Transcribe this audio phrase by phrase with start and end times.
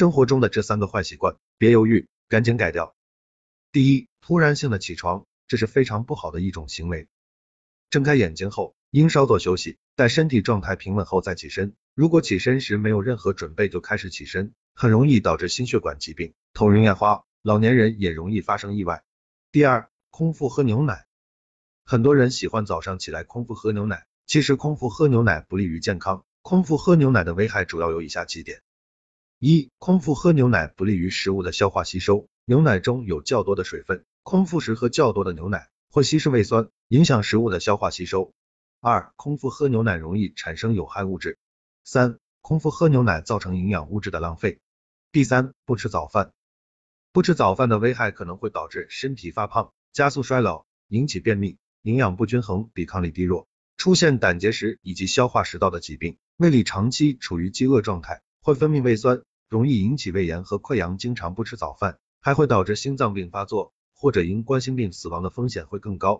[0.00, 2.96] 生活中的这三个坏习惯，别犹豫，赶紧改掉。
[3.70, 7.06] 第一，突然性的起床，这是非常不好的一种行为。
[7.90, 11.74] 睁开眼睛后，应稍作休息，待身体状态平稳后再起身。
[11.94, 19.04] 如果起身时没有任何准备就开始起身，很容易导致心血管疾病、头晕眼花，老年人也容易发生意外。
[19.52, 21.04] 第二，空腹喝牛奶，
[21.84, 26.24] 很多人喜欢早上起来空腹喝牛奶，其实空腹喝牛奶不利于健康。
[26.40, 28.62] 空腹喝牛奶的危害主要有以下几点。
[29.42, 38.34] 一、空腹喝牛奶不利于食物的消化吸收，牛奶中有较多的水分，空腹时喝较多的牛奶会稀释胃酸，影响食物的消化吸收。
[38.82, 41.38] 二、空腹喝牛奶容易产生有害物质。
[41.84, 44.58] 三、空腹喝牛奶造成营养物质的浪费。
[45.10, 46.32] 第三，不吃早饭，
[47.10, 53.48] 不吃早饭的危害可能会导致身体发胖，加速衰老，引起便秘，营养不均衡，抵抗力低弱，
[53.78, 56.18] 出现胆结石以及消化食道的疾病。
[56.36, 59.22] 胃里长期处于饥饿状态，会分泌胃酸。
[59.50, 66.18] 容易引起胃炎和溃疡，经常不吃早饭，还会导致心脏病发作，或者因冠心病死亡的风险会更高。